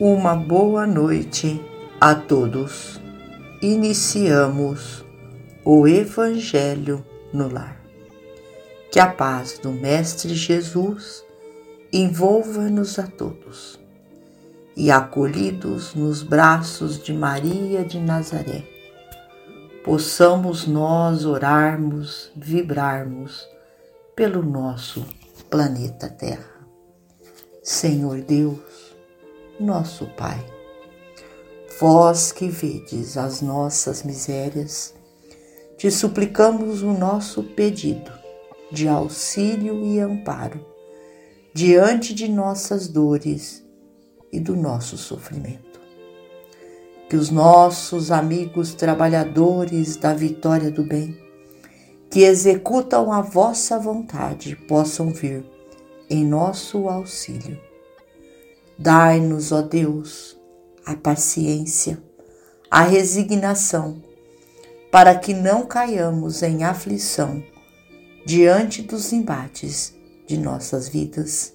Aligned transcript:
Uma 0.00 0.36
boa 0.36 0.86
noite 0.86 1.60
a 2.00 2.14
todos. 2.14 3.00
Iniciamos 3.60 5.04
o 5.64 5.88
Evangelho 5.88 7.04
no 7.32 7.52
Lar. 7.52 7.82
Que 8.92 9.00
a 9.00 9.08
paz 9.08 9.58
do 9.58 9.72
Mestre 9.72 10.36
Jesus 10.36 11.24
envolva-nos 11.92 12.96
a 13.00 13.08
todos 13.08 13.76
e 14.76 14.92
acolhidos 14.92 15.96
nos 15.96 16.22
braços 16.22 17.02
de 17.02 17.12
Maria 17.12 17.84
de 17.84 17.98
Nazaré, 17.98 18.62
possamos 19.84 20.68
nós 20.68 21.24
orarmos, 21.24 22.30
vibrarmos 22.36 23.48
pelo 24.14 24.44
nosso 24.44 25.04
planeta 25.50 26.08
Terra. 26.08 26.56
Senhor 27.64 28.20
Deus, 28.20 28.67
nosso 29.60 30.06
Pai. 30.16 30.44
Vós 31.80 32.32
que 32.32 32.48
vedes 32.48 33.16
as 33.16 33.40
nossas 33.40 34.02
misérias, 34.02 34.94
te 35.76 35.90
suplicamos 35.90 36.82
o 36.82 36.92
nosso 36.92 37.42
pedido 37.42 38.10
de 38.70 38.88
auxílio 38.88 39.84
e 39.84 40.00
amparo 40.00 40.64
diante 41.54 42.14
de 42.14 42.28
nossas 42.28 42.88
dores 42.88 43.64
e 44.32 44.38
do 44.38 44.54
nosso 44.56 44.96
sofrimento. 44.96 45.80
Que 47.08 47.16
os 47.16 47.30
nossos 47.30 48.10
amigos 48.10 48.74
trabalhadores 48.74 49.96
da 49.96 50.12
vitória 50.12 50.70
do 50.70 50.84
bem, 50.84 51.16
que 52.10 52.20
executam 52.20 53.12
a 53.12 53.22
vossa 53.22 53.78
vontade, 53.78 54.54
possam 54.68 55.10
vir 55.10 55.44
em 56.10 56.24
nosso 56.24 56.88
auxílio 56.88 57.67
Dai-nos, 58.80 59.50
ó 59.50 59.60
Deus, 59.60 60.38
a 60.86 60.94
paciência, 60.94 62.00
a 62.70 62.82
resignação, 62.82 64.00
para 64.92 65.16
que 65.16 65.34
não 65.34 65.66
caiamos 65.66 66.44
em 66.44 66.62
aflição 66.62 67.42
diante 68.24 68.80
dos 68.82 69.12
embates 69.12 69.92
de 70.28 70.38
nossas 70.38 70.88
vidas 70.88 71.52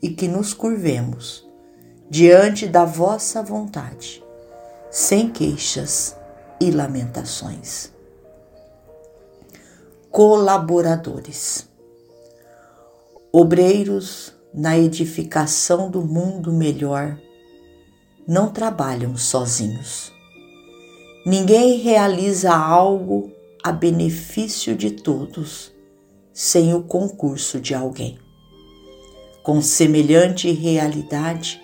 e 0.00 0.08
que 0.08 0.26
nos 0.26 0.54
curvemos 0.54 1.46
diante 2.08 2.66
da 2.66 2.86
vossa 2.86 3.42
vontade, 3.42 4.24
sem 4.90 5.30
queixas 5.30 6.16
e 6.58 6.70
lamentações. 6.70 7.92
Colaboradores, 10.10 11.68
obreiros 13.30 14.37
na 14.58 14.76
edificação 14.76 15.88
do 15.88 16.02
mundo 16.02 16.52
melhor 16.52 17.16
não 18.26 18.48
trabalham 18.48 19.16
sozinhos. 19.16 20.12
Ninguém 21.24 21.78
realiza 21.78 22.52
algo 22.52 23.30
a 23.62 23.70
benefício 23.70 24.74
de 24.74 24.90
todos 24.90 25.72
sem 26.32 26.74
o 26.74 26.82
concurso 26.82 27.60
de 27.60 27.72
alguém. 27.72 28.18
Com 29.44 29.62
semelhante 29.62 30.50
realidade, 30.50 31.62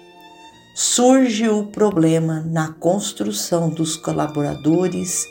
surge 0.76 1.48
o 1.48 1.66
problema 1.66 2.42
na 2.46 2.68
construção 2.74 3.70
dos 3.70 3.96
colaboradores 3.96 5.26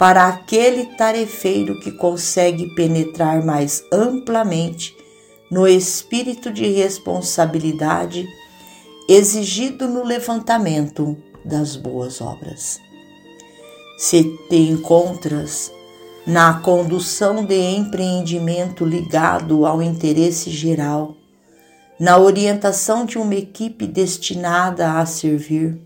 para 0.00 0.26
aquele 0.26 0.96
tarefeiro 0.96 1.78
que 1.78 1.92
consegue 1.92 2.74
penetrar 2.74 3.44
mais 3.44 3.84
amplamente 3.92 4.97
no 5.50 5.66
espírito 5.66 6.52
de 6.52 6.66
responsabilidade 6.68 8.28
exigido 9.08 9.88
no 9.88 10.04
levantamento 10.04 11.16
das 11.44 11.76
boas 11.76 12.20
obras. 12.20 12.78
Se 13.98 14.22
te 14.48 14.56
encontras 14.56 15.72
na 16.26 16.60
condução 16.60 17.44
de 17.44 17.58
empreendimento 17.58 18.84
ligado 18.84 19.64
ao 19.64 19.82
interesse 19.82 20.50
geral, 20.50 21.16
na 21.98 22.18
orientação 22.18 23.06
de 23.06 23.18
uma 23.18 23.34
equipe 23.34 23.86
destinada 23.86 24.98
a 24.98 25.06
servir, 25.06 25.80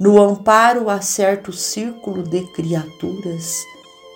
no 0.00 0.20
amparo 0.20 0.88
a 0.88 1.00
certo 1.00 1.52
círculo 1.52 2.22
de 2.22 2.40
criaturas 2.52 3.62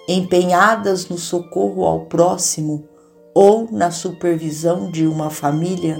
empenhadas 0.08 1.08
no 1.08 1.18
socorro 1.18 1.84
ao 1.84 2.06
próximo 2.06 2.88
ou 3.40 3.68
na 3.70 3.92
supervisão 3.92 4.90
de 4.90 5.06
uma 5.06 5.30
família 5.30 5.96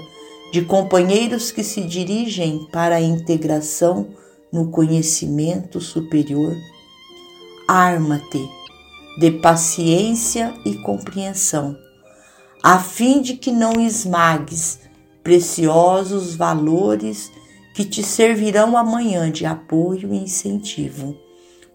de 0.51 0.63
companheiros 0.63 1.53
que 1.53 1.63
se 1.63 1.87
dirigem 1.87 2.67
para 2.73 2.97
a 2.97 3.01
integração 3.01 4.09
no 4.53 4.73
conhecimento 4.73 5.81
superior, 5.81 6.57
arma-te 7.69 8.45
de 9.21 9.31
paciência 9.31 10.53
e 10.67 10.79
compreensão, 10.79 11.79
a 12.61 12.81
fim 12.81 13.23
de 13.23 13.35
que 13.35 13.53
não 13.53 13.81
esmagues 13.81 14.81
preciosos 15.23 16.35
valores 16.35 17.31
que 17.73 17.85
te 17.85 18.03
servirão 18.03 18.77
amanhã 18.77 19.31
de 19.31 19.47
apoio 19.47 20.13
e 20.13 20.25
incentivo, 20.25 21.17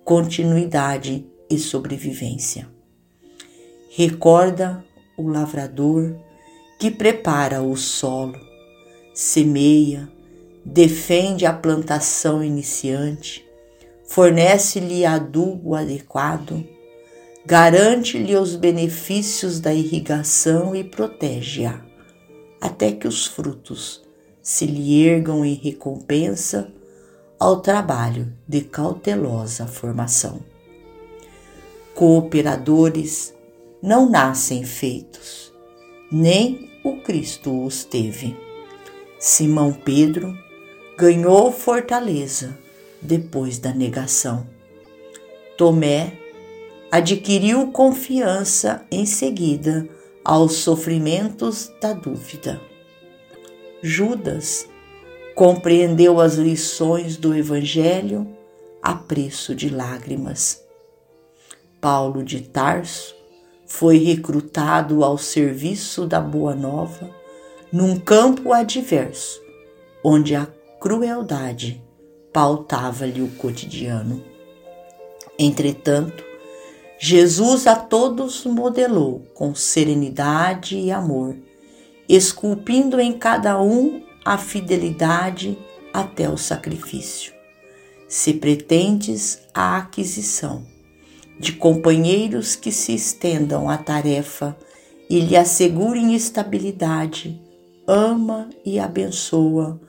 continuidade 0.04 1.26
e 1.50 1.58
sobrevivência. 1.58 2.68
Recorda 3.96 4.84
o 5.18 5.28
lavrador 5.28 6.16
que 6.80 6.90
prepara 6.92 7.62
o 7.62 7.76
solo, 7.76 8.40
semeia, 9.14 10.10
defende 10.66 11.46
a 11.46 11.54
plantação 11.54 12.44
iniciante, 12.44 13.46
fornece-lhe 14.06 15.06
adubo 15.06 15.76
adequado, 15.76 16.64
garante-lhe 17.46 18.36
os 18.36 18.56
benefícios 18.56 19.60
da 19.60 19.74
irrigação 19.74 20.76
e 20.76 20.84
protege-a, 20.84 21.82
até 22.60 22.92
que 22.92 23.08
os 23.08 23.28
frutos 23.28 24.04
se 24.42 24.66
lhe 24.66 25.06
ergam 25.06 25.46
em 25.46 25.54
recompensa 25.54 26.72
ao 27.40 27.62
trabalho 27.62 28.34
de 28.48 28.62
cautelosa 28.62 29.68
formação. 29.68 30.40
Cooperadores 31.94 33.33
não 33.84 34.10
nascem 34.10 34.64
feitos, 34.64 35.52
nem 36.10 36.72
o 36.86 37.02
Cristo 37.02 37.66
os 37.66 37.84
teve. 37.84 38.34
Simão 39.20 39.74
Pedro 39.74 40.34
ganhou 40.98 41.52
fortaleza 41.52 42.58
depois 43.02 43.60
da 43.60 43.74
negação. 43.74 44.48
Tomé 45.58 46.14
adquiriu 46.90 47.74
confiança 47.74 48.86
em 48.90 49.06
seguida 49.06 49.86
aos 50.24 50.54
sofrimentos 50.54 51.70
da 51.82 51.92
dúvida. 51.92 52.62
Judas 53.82 54.66
compreendeu 55.36 56.22
as 56.22 56.36
lições 56.36 57.18
do 57.18 57.36
Evangelho 57.36 58.26
a 58.82 58.96
preço 58.96 59.54
de 59.54 59.68
lágrimas. 59.68 60.64
Paulo 61.82 62.24
de 62.24 62.40
Tarso 62.40 63.23
foi 63.74 63.98
recrutado 63.98 65.04
ao 65.04 65.18
serviço 65.18 66.06
da 66.06 66.22
Boa 66.22 66.54
Nova 66.54 67.10
num 67.72 68.00
campo 68.00 68.54
adverso, 68.54 69.42
onde 70.04 70.36
a 70.36 70.48
crueldade 70.80 71.84
pautava-lhe 72.32 73.24
o 73.24 73.30
cotidiano. 73.30 74.24
Entretanto, 75.40 76.24
Jesus 77.00 77.66
a 77.66 77.76
todos 77.76 78.46
modelou 78.46 79.24
com 79.34 79.56
serenidade 79.56 80.78
e 80.78 80.92
amor, 80.92 81.36
esculpindo 82.08 83.02
em 83.02 83.12
cada 83.12 83.60
um 83.60 84.04
a 84.24 84.38
fidelidade 84.38 85.58
até 85.92 86.30
o 86.30 86.38
sacrifício. 86.38 87.34
Se 88.08 88.36
pretendes 88.36 89.42
a 89.52 89.78
aquisição 89.78 90.64
de 91.40 91.54
companheiros 91.54 92.56
que 92.56 92.72
se 92.72 92.94
estendam 92.94 93.70
à 93.70 93.78
tarefa 93.78 94.56
e 95.10 95.20
lhe 95.20 95.36
assegurem 95.36 96.16
estabilidade, 96.16 97.42
ama 97.88 98.50
e 98.66 98.80
abençoa 98.80 99.80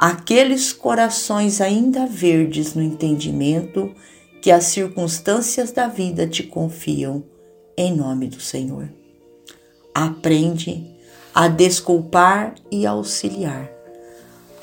aqueles 0.00 0.72
corações 0.72 1.60
ainda 1.60 2.06
verdes 2.06 2.72
no 2.72 2.80
entendimento 2.80 3.94
que 4.40 4.50
as 4.50 4.64
circunstâncias 4.64 5.72
da 5.72 5.88
vida 5.88 6.26
te 6.26 6.42
confiam, 6.42 7.22
em 7.76 7.94
nome 7.94 8.26
do 8.26 8.40
Senhor. 8.40 8.88
Aprende 9.94 10.90
a 11.34 11.48
desculpar 11.48 12.54
e 12.70 12.86
auxiliar, 12.86 13.70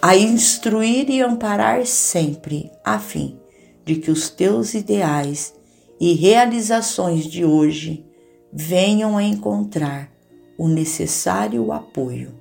a 0.02 0.18
instruir 0.18 1.08
e 1.08 1.22
amparar 1.22 1.86
sempre, 1.86 2.72
a 2.84 2.98
fim 2.98 3.38
de 3.86 3.98
que 3.98 4.10
os 4.10 4.32
teus 4.32 4.74
ideais 4.74 5.54
e 6.00 6.14
realizações 6.14 7.26
de 7.26 7.44
hoje 7.44 8.06
venham 8.52 9.18
a 9.18 9.24
encontrar 9.24 10.12
o 10.58 10.68
necessário 10.68 11.72
apoio 11.72 12.34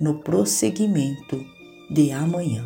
no 0.00 0.18
prosseguimento 0.20 1.44
de 1.90 2.10
amanhã. 2.10 2.64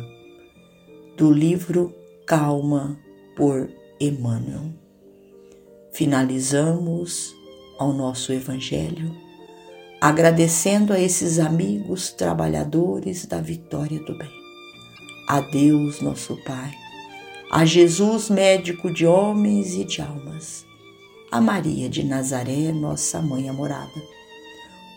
do 1.15 1.31
livro 1.31 1.95
Calma 2.27 2.99
por 3.35 3.69
Emmanuel. 3.99 4.71
Finalizamos 5.91 7.35
ao 7.79 7.91
nosso 7.91 8.31
Evangelho 8.31 9.27
agradecendo 9.99 10.93
a 10.93 10.99
esses 10.99 11.39
amigos 11.39 12.11
trabalhadores 12.11 13.25
da 13.25 13.41
vitória 13.41 13.99
do 13.99 14.15
bem. 14.17 14.31
A 15.27 15.41
Deus, 15.41 16.01
nosso 16.01 16.37
Pai, 16.43 16.71
a 17.49 17.63
Jesus, 17.63 18.29
médico 18.29 18.91
de 18.91 19.05
homens 19.05 19.73
e 19.73 19.85
de 19.85 20.01
almas, 20.01 20.65
a 21.31 21.39
Maria 21.39 21.87
de 21.89 22.03
Nazaré, 22.03 22.71
nossa 22.73 23.21
mãe 23.21 23.47
amorada. 23.47 24.01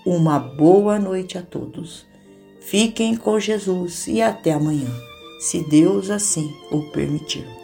Uma 0.04 0.38
boa 0.38 0.98
noite 0.98 1.38
a 1.38 1.42
todos. 1.42 2.06
Fiquem 2.60 3.16
com 3.16 3.38
Jesus 3.38 4.06
e 4.08 4.20
até 4.20 4.52
amanhã, 4.52 4.90
se 5.38 5.62
Deus 5.62 6.10
assim 6.10 6.52
o 6.70 6.90
permitir. 6.90 7.59